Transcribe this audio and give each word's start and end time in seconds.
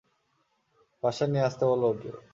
বাসায় 1.03 1.29
নিয়ে 1.31 1.45
আসতে 1.47 1.63
বলো 1.71 1.85
ওকে! 1.91 2.09